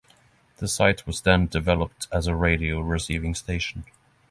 The 0.57 0.67
site 0.67 1.05
was 1.05 1.21
then 1.21 1.45
developed 1.45 2.07
as 2.11 2.25
a 2.25 2.35
radio 2.35 2.79
receiving 2.79 3.35
station. 3.35 3.83